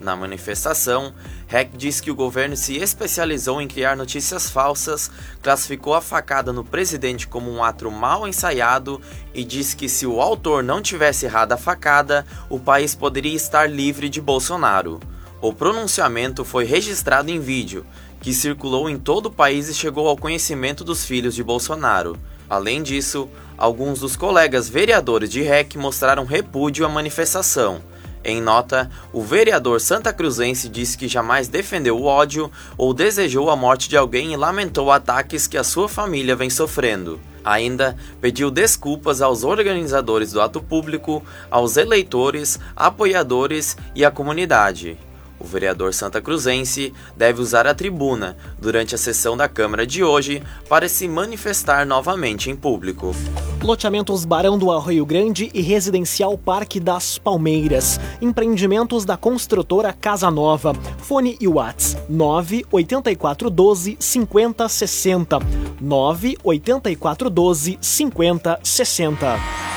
Na 0.00 0.14
manifestação, 0.14 1.14
Heck 1.50 1.76
diz 1.76 2.00
que 2.00 2.10
o 2.10 2.14
governo 2.14 2.56
se 2.56 2.76
especializou 2.76 3.60
em 3.60 3.66
criar 3.66 3.96
notícias 3.96 4.50
falsas, 4.50 5.10
classificou 5.42 5.94
a 5.94 6.02
facada 6.02 6.52
no 6.52 6.62
presidente 6.62 7.26
como 7.26 7.50
um 7.50 7.64
ato 7.64 7.90
mal 7.90 8.28
ensaiado 8.28 9.00
e 9.32 9.42
disse 9.42 9.74
que 9.74 9.88
se 9.88 10.06
o 10.06 10.20
autor 10.20 10.62
não 10.62 10.82
tivesse 10.82 11.24
errado 11.24 11.52
a 11.52 11.56
facada, 11.56 12.26
o 12.50 12.58
país 12.58 12.94
poderia 12.94 13.34
estar 13.34 13.70
livre 13.70 14.08
de 14.08 14.20
Bolsonaro. 14.20 15.00
O 15.40 15.52
pronunciamento 15.52 16.44
foi 16.44 16.64
registrado 16.64 17.30
em 17.30 17.40
vídeo, 17.40 17.86
que 18.20 18.34
circulou 18.34 18.90
em 18.90 18.98
todo 18.98 19.26
o 19.26 19.32
país 19.32 19.68
e 19.68 19.74
chegou 19.74 20.08
ao 20.08 20.16
conhecimento 20.16 20.84
dos 20.84 21.04
filhos 21.04 21.34
de 21.34 21.42
Bolsonaro. 21.42 22.18
Além 22.48 22.82
disso, 22.82 23.28
alguns 23.56 24.00
dos 24.00 24.14
colegas 24.14 24.68
vereadores 24.68 25.30
de 25.30 25.42
REC 25.42 25.76
mostraram 25.76 26.24
repúdio 26.24 26.84
à 26.84 26.88
manifestação. 26.88 27.80
Em 28.28 28.42
nota, 28.42 28.90
o 29.12 29.22
vereador 29.22 29.80
santa 29.80 30.12
cruzense 30.12 30.68
disse 30.68 30.98
que 30.98 31.06
jamais 31.06 31.46
defendeu 31.46 31.96
o 31.96 32.06
ódio 32.06 32.50
ou 32.76 32.92
desejou 32.92 33.48
a 33.50 33.54
morte 33.54 33.88
de 33.88 33.96
alguém 33.96 34.32
e 34.32 34.36
lamentou 34.36 34.90
ataques 34.90 35.46
que 35.46 35.56
a 35.56 35.62
sua 35.62 35.88
família 35.88 36.34
vem 36.34 36.50
sofrendo. 36.50 37.20
Ainda 37.44 37.96
pediu 38.20 38.50
desculpas 38.50 39.22
aos 39.22 39.44
organizadores 39.44 40.32
do 40.32 40.40
ato 40.40 40.60
público, 40.60 41.22
aos 41.48 41.76
eleitores, 41.76 42.58
apoiadores 42.74 43.76
e 43.94 44.04
à 44.04 44.10
comunidade. 44.10 44.98
O 45.38 45.44
vereador 45.44 45.92
santa 45.92 46.20
cruzense 46.20 46.92
deve 47.16 47.40
usar 47.40 47.66
a 47.66 47.74
tribuna 47.74 48.36
durante 48.58 48.94
a 48.94 48.98
sessão 48.98 49.36
da 49.36 49.48
Câmara 49.48 49.86
de 49.86 50.02
hoje 50.02 50.42
para 50.68 50.88
se 50.88 51.06
manifestar 51.06 51.86
novamente 51.86 52.50
em 52.50 52.56
público. 52.56 53.14
Loteamentos 53.62 54.24
Barão 54.24 54.58
do 54.58 54.70
Arroio 54.70 55.04
Grande 55.04 55.50
e 55.52 55.60
Residencial 55.60 56.38
Parque 56.38 56.78
das 56.78 57.18
Palmeiras. 57.18 57.98
Empreendimentos 58.20 59.04
da 59.04 59.16
construtora 59.16 59.92
Casa 59.92 60.30
Nova. 60.30 60.72
Fone 60.98 61.36
e 61.40 61.48
Whats 61.48 61.96
98412 62.08 63.96
5060. 63.98 65.38
98412 65.80 67.78
5060. 67.80 69.75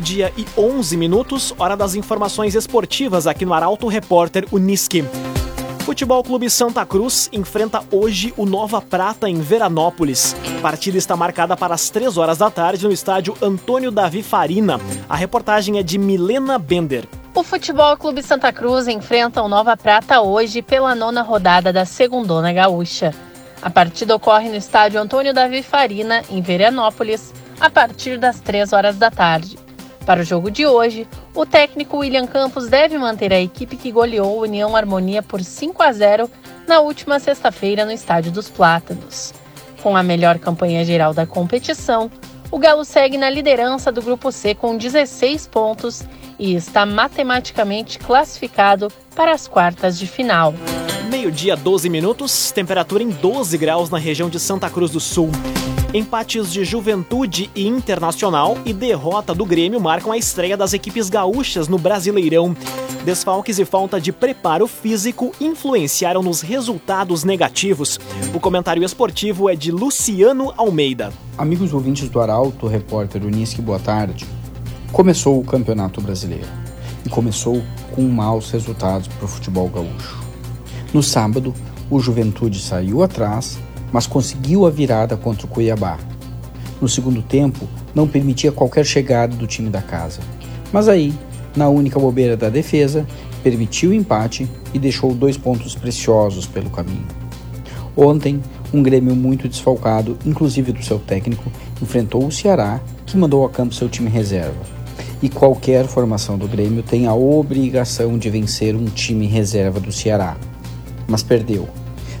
Meio-dia 0.00 0.32
e 0.34 0.46
11 0.58 0.96
minutos, 0.96 1.54
hora 1.58 1.76
das 1.76 1.94
informações 1.94 2.54
esportivas 2.54 3.26
aqui 3.26 3.44
no 3.44 3.52
Arauto 3.52 3.86
Repórter 3.86 4.46
Uniski. 4.50 5.04
Futebol 5.80 6.24
Clube 6.24 6.48
Santa 6.48 6.86
Cruz 6.86 7.28
enfrenta 7.34 7.82
hoje 7.92 8.32
o 8.38 8.46
Nova 8.46 8.80
Prata 8.80 9.28
em 9.28 9.42
Veranópolis. 9.42 10.34
A 10.56 10.62
partida 10.62 10.96
está 10.96 11.14
marcada 11.16 11.54
para 11.54 11.74
as 11.74 11.90
3 11.90 12.16
horas 12.16 12.38
da 12.38 12.50
tarde 12.50 12.86
no 12.86 12.92
estádio 12.92 13.36
Antônio 13.42 13.90
Davi 13.90 14.22
Farina. 14.22 14.80
A 15.06 15.14
reportagem 15.14 15.78
é 15.78 15.82
de 15.82 15.98
Milena 15.98 16.58
Bender. 16.58 17.06
O 17.34 17.42
Futebol 17.42 17.94
Clube 17.98 18.22
Santa 18.22 18.50
Cruz 18.54 18.88
enfrenta 18.88 19.42
o 19.42 19.48
Nova 19.48 19.76
Prata 19.76 20.22
hoje 20.22 20.62
pela 20.62 20.94
nona 20.94 21.20
rodada 21.20 21.74
da 21.74 21.84
Segundona 21.84 22.54
Gaúcha. 22.54 23.14
A 23.60 23.68
partida 23.68 24.16
ocorre 24.16 24.48
no 24.48 24.56
estádio 24.56 24.98
Antônio 24.98 25.34
Davi 25.34 25.62
Farina, 25.62 26.22
em 26.30 26.40
Veranópolis, 26.40 27.34
a 27.60 27.68
partir 27.68 28.18
das 28.18 28.40
3 28.40 28.72
horas 28.72 28.96
da 28.96 29.10
tarde. 29.10 29.58
Para 30.10 30.22
o 30.22 30.24
jogo 30.24 30.50
de 30.50 30.66
hoje, 30.66 31.06
o 31.36 31.46
técnico 31.46 31.98
William 31.98 32.26
Campos 32.26 32.66
deve 32.66 32.98
manter 32.98 33.32
a 33.32 33.40
equipe 33.40 33.76
que 33.76 33.92
goleou 33.92 34.40
a 34.40 34.42
União 34.42 34.74
Harmonia 34.74 35.22
por 35.22 35.40
5 35.40 35.80
a 35.80 35.92
0 35.92 36.28
na 36.66 36.80
última 36.80 37.20
sexta-feira 37.20 37.84
no 37.84 37.92
Estádio 37.92 38.32
dos 38.32 38.50
Plátanos. 38.50 39.32
Com 39.80 39.96
a 39.96 40.02
melhor 40.02 40.40
campanha 40.40 40.84
geral 40.84 41.14
da 41.14 41.28
competição, 41.28 42.10
o 42.50 42.58
Galo 42.58 42.84
segue 42.84 43.16
na 43.16 43.30
liderança 43.30 43.92
do 43.92 44.02
Grupo 44.02 44.32
C 44.32 44.52
com 44.52 44.76
16 44.76 45.46
pontos 45.46 46.02
e 46.40 46.56
está 46.56 46.84
matematicamente 46.84 48.00
classificado 48.00 48.88
para 49.14 49.30
as 49.30 49.46
quartas 49.46 49.96
de 49.96 50.08
final. 50.08 50.52
Meio-dia, 51.08 51.54
12 51.54 51.88
minutos, 51.88 52.50
temperatura 52.50 53.04
em 53.04 53.10
12 53.10 53.56
graus 53.56 53.88
na 53.90 53.98
região 53.98 54.28
de 54.28 54.40
Santa 54.40 54.68
Cruz 54.68 54.90
do 54.90 54.98
Sul. 54.98 55.30
Empates 55.92 56.52
de 56.52 56.64
Juventude 56.64 57.50
e 57.52 57.66
Internacional 57.66 58.56
e 58.64 58.72
derrota 58.72 59.34
do 59.34 59.44
Grêmio 59.44 59.80
marcam 59.80 60.12
a 60.12 60.16
estreia 60.16 60.56
das 60.56 60.72
equipes 60.72 61.10
gaúchas 61.10 61.66
no 61.66 61.78
Brasileirão. 61.78 62.54
Desfalques 63.04 63.58
e 63.58 63.64
falta 63.64 64.00
de 64.00 64.12
preparo 64.12 64.68
físico 64.68 65.32
influenciaram 65.40 66.22
nos 66.22 66.42
resultados 66.42 67.24
negativos. 67.24 67.98
O 68.32 68.38
comentário 68.38 68.84
esportivo 68.84 69.50
é 69.50 69.56
de 69.56 69.72
Luciano 69.72 70.54
Almeida. 70.56 71.12
Amigos 71.36 71.74
ouvintes 71.74 72.08
do 72.08 72.20
Arauto, 72.20 72.68
repórter 72.68 73.24
Unisque, 73.24 73.60
boa 73.60 73.80
tarde. 73.80 74.24
Começou 74.92 75.40
o 75.40 75.44
Campeonato 75.44 76.00
Brasileiro 76.00 76.46
e 77.04 77.08
começou 77.08 77.60
com 77.96 78.02
maus 78.02 78.52
resultados 78.52 79.08
para 79.08 79.24
o 79.24 79.28
futebol 79.28 79.68
gaúcho. 79.68 80.20
No 80.94 81.02
sábado, 81.02 81.52
o 81.90 81.98
Juventude 81.98 82.60
saiu 82.60 83.02
atrás 83.02 83.58
mas 83.92 84.06
conseguiu 84.06 84.66
a 84.66 84.70
virada 84.70 85.16
contra 85.16 85.46
o 85.46 85.48
Cuiabá. 85.48 85.98
No 86.80 86.88
segundo 86.88 87.22
tempo, 87.22 87.68
não 87.94 88.08
permitia 88.08 88.52
qualquer 88.52 88.84
chegada 88.84 89.36
do 89.36 89.46
time 89.46 89.68
da 89.68 89.82
casa. 89.82 90.20
Mas 90.72 90.88
aí, 90.88 91.12
na 91.54 91.68
única 91.68 91.98
bobeira 91.98 92.36
da 92.36 92.48
defesa, 92.48 93.06
permitiu 93.42 93.90
o 93.90 93.94
empate 93.94 94.48
e 94.72 94.78
deixou 94.78 95.12
dois 95.12 95.36
pontos 95.36 95.74
preciosos 95.74 96.46
pelo 96.46 96.70
caminho. 96.70 97.06
Ontem, 97.96 98.40
um 98.72 98.82
Grêmio 98.82 99.16
muito 99.16 99.48
desfalcado, 99.48 100.16
inclusive 100.24 100.72
do 100.72 100.82
seu 100.82 100.98
técnico, 100.98 101.50
enfrentou 101.82 102.24
o 102.24 102.32
Ceará, 102.32 102.80
que 103.04 103.16
mandou 103.16 103.44
a 103.44 103.50
campo 103.50 103.74
seu 103.74 103.88
time 103.88 104.08
reserva. 104.08 104.80
E 105.20 105.28
qualquer 105.28 105.86
formação 105.86 106.38
do 106.38 106.48
Grêmio 106.48 106.82
tem 106.82 107.06
a 107.06 107.14
obrigação 107.14 108.16
de 108.16 108.30
vencer 108.30 108.74
um 108.74 108.86
time 108.86 109.26
reserva 109.26 109.80
do 109.80 109.92
Ceará. 109.92 110.36
Mas 111.06 111.22
perdeu 111.22 111.68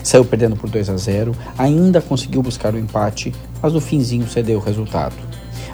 Saiu 0.02 0.24
perdendo 0.24 0.56
por 0.56 0.68
2 0.68 0.88
a 0.88 0.96
0, 0.96 1.34
ainda 1.58 2.00
conseguiu 2.00 2.42
buscar 2.42 2.74
o 2.74 2.78
empate, 2.78 3.34
mas 3.62 3.72
no 3.72 3.80
finzinho 3.80 4.28
cedeu 4.28 4.58
o 4.58 4.62
resultado. 4.62 5.14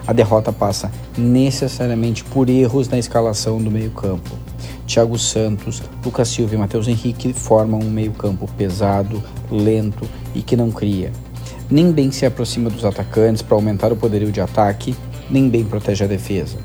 A 0.06 0.12
derrota 0.12 0.52
passa 0.52 0.90
necessariamente 1.18 2.22
por 2.24 2.48
erros 2.48 2.88
na 2.88 2.98
escalação 2.98 3.58
do 3.58 3.70
meio-campo. 3.70 4.30
Thiago 4.86 5.18
Santos, 5.18 5.82
Lucas 6.04 6.28
Silva 6.28 6.54
e 6.54 6.58
Matheus 6.58 6.86
Henrique 6.86 7.32
formam 7.32 7.80
um 7.80 7.90
meio-campo 7.90 8.48
pesado, 8.56 9.22
lento 9.50 10.08
e 10.32 10.42
que 10.42 10.56
não 10.56 10.70
cria. 10.70 11.10
Nem 11.68 11.90
bem 11.90 12.12
se 12.12 12.24
aproxima 12.24 12.70
dos 12.70 12.84
atacantes 12.84 13.42
para 13.42 13.56
aumentar 13.56 13.92
o 13.92 13.96
poderio 13.96 14.30
de 14.30 14.40
ataque, 14.40 14.94
nem 15.28 15.48
bem 15.48 15.64
protege 15.64 16.04
a 16.04 16.06
defesa. 16.06 16.58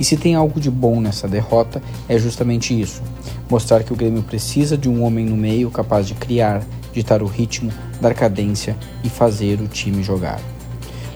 E 0.00 0.04
se 0.04 0.16
tem 0.16 0.34
algo 0.34 0.58
de 0.58 0.70
bom 0.70 1.00
nessa 1.00 1.28
derrota, 1.28 1.82
é 2.08 2.18
justamente 2.18 2.78
isso: 2.78 3.02
mostrar 3.50 3.82
que 3.82 3.92
o 3.92 3.96
Grêmio 3.96 4.22
precisa 4.22 4.76
de 4.76 4.88
um 4.88 5.04
homem 5.04 5.26
no 5.26 5.36
meio 5.36 5.70
capaz 5.70 6.06
de 6.06 6.14
criar, 6.14 6.64
ditar 6.94 7.22
o 7.22 7.26
ritmo, 7.26 7.70
dar 8.00 8.14
cadência 8.14 8.76
e 9.02 9.08
fazer 9.08 9.60
o 9.60 9.68
time 9.68 10.02
jogar. 10.02 10.40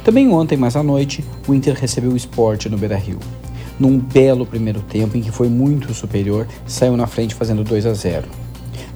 Também 0.05 0.29
ontem, 0.31 0.57
mais 0.57 0.75
à 0.75 0.83
noite, 0.83 1.25
o 1.47 1.55
Inter 1.55 1.75
recebeu 1.75 2.13
o 2.13 2.17
esporte 2.17 2.69
no 2.69 2.79
Beira-Rio. 2.79 3.19
Num 3.79 3.99
belo 3.99 4.45
primeiro 4.45 4.81
tempo 4.81 5.17
em 5.17 5.21
que 5.21 5.31
foi 5.31 5.49
muito 5.49 5.95
superior, 5.95 6.47
saiu 6.67 6.97
na 6.97 7.07
frente 7.07 7.35
fazendo 7.35 7.63
2 7.63 7.87
a 7.87 7.95
0. 7.95 8.27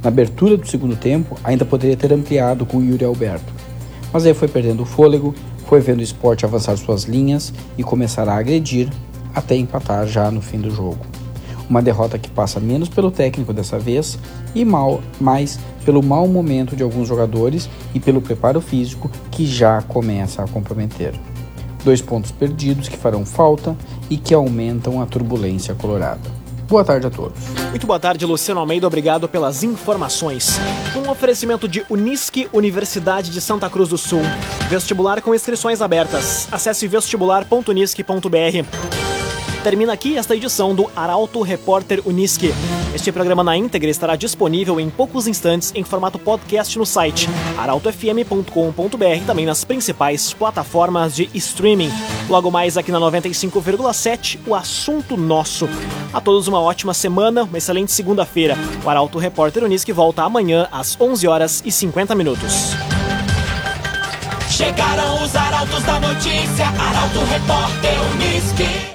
Na 0.02 0.08
abertura 0.08 0.56
do 0.56 0.66
segundo 0.66 0.96
tempo, 0.96 1.36
ainda 1.44 1.64
poderia 1.64 1.96
ter 1.96 2.12
ampliado 2.12 2.66
com 2.66 2.78
o 2.78 2.84
Yuri 2.84 3.04
Alberto. 3.04 3.52
Mas 4.12 4.26
aí 4.26 4.34
foi 4.34 4.48
perdendo 4.48 4.82
o 4.82 4.86
fôlego, 4.86 5.34
foi 5.66 5.80
vendo 5.80 6.00
o 6.00 6.02
esporte 6.02 6.44
avançar 6.44 6.76
suas 6.76 7.04
linhas 7.04 7.52
e 7.78 7.84
começar 7.84 8.28
a 8.28 8.36
agredir 8.36 8.88
até 9.34 9.54
empatar 9.54 10.06
já 10.06 10.30
no 10.30 10.42
fim 10.42 10.58
do 10.58 10.70
jogo. 10.70 11.21
Uma 11.72 11.80
derrota 11.80 12.18
que 12.18 12.28
passa 12.28 12.60
menos 12.60 12.90
pelo 12.90 13.10
técnico 13.10 13.50
dessa 13.50 13.78
vez 13.78 14.18
e 14.54 14.62
mal, 14.62 15.00
mais 15.18 15.58
pelo 15.86 16.02
mau 16.02 16.28
momento 16.28 16.76
de 16.76 16.82
alguns 16.82 17.08
jogadores 17.08 17.66
e 17.94 17.98
pelo 17.98 18.20
preparo 18.20 18.60
físico 18.60 19.10
que 19.30 19.46
já 19.46 19.80
começa 19.80 20.44
a 20.44 20.46
comprometer. 20.46 21.14
Dois 21.82 22.02
pontos 22.02 22.30
perdidos 22.30 22.90
que 22.90 22.96
farão 22.98 23.24
falta 23.24 23.74
e 24.10 24.18
que 24.18 24.34
aumentam 24.34 25.00
a 25.00 25.06
turbulência 25.06 25.74
colorada. 25.74 26.20
Boa 26.68 26.84
tarde 26.84 27.06
a 27.06 27.10
todos. 27.10 27.40
Muito 27.70 27.86
boa 27.86 27.98
tarde, 27.98 28.26
Luciano 28.26 28.60
Almeida. 28.60 28.86
Obrigado 28.86 29.26
pelas 29.26 29.62
informações. 29.62 30.60
Um 30.94 31.10
oferecimento 31.10 31.66
de 31.66 31.86
Unisque, 31.88 32.50
Universidade 32.52 33.30
de 33.30 33.40
Santa 33.40 33.70
Cruz 33.70 33.88
do 33.88 33.96
Sul. 33.96 34.20
Vestibular 34.68 35.22
com 35.22 35.34
inscrições 35.34 35.80
abertas. 35.80 36.46
Acesse 36.52 36.86
vestibular.unisque.br. 36.86 39.01
Termina 39.62 39.92
aqui 39.92 40.18
esta 40.18 40.34
edição 40.34 40.74
do 40.74 40.90
Arauto 40.96 41.40
Repórter 41.40 42.02
Uniski. 42.04 42.52
Este 42.92 43.12
programa 43.12 43.44
na 43.44 43.56
íntegra 43.56 43.88
estará 43.88 44.16
disponível 44.16 44.80
em 44.80 44.90
poucos 44.90 45.28
instantes 45.28 45.70
em 45.72 45.84
formato 45.84 46.18
podcast 46.18 46.76
no 46.76 46.84
site 46.84 47.28
arautofm.com.br 47.56 49.16
e 49.16 49.20
também 49.20 49.46
nas 49.46 49.64
principais 49.64 50.32
plataformas 50.34 51.14
de 51.14 51.30
streaming. 51.34 51.92
Logo 52.28 52.50
mais 52.50 52.76
aqui 52.76 52.90
na 52.90 52.98
95,7, 52.98 54.40
o 54.48 54.54
assunto 54.54 55.16
nosso. 55.16 55.68
A 56.12 56.20
todos 56.20 56.48
uma 56.48 56.60
ótima 56.60 56.92
semana, 56.92 57.44
uma 57.44 57.58
excelente 57.58 57.92
segunda-feira. 57.92 58.56
O 58.84 58.90
Arauto 58.90 59.16
Repórter 59.16 59.62
Uniski 59.62 59.92
volta 59.92 60.24
amanhã 60.24 60.66
às 60.72 61.00
11 61.00 61.28
horas 61.28 61.62
e 61.64 61.70
50 61.70 62.16
minutos. 62.16 62.72
Chegaram 64.50 65.22
os 65.22 65.36
arautos 65.36 65.82
da 65.84 66.00
notícia, 66.00 66.66
Arauto 66.66 67.20
Repórter 67.30 67.94
Uniski. 68.12 68.90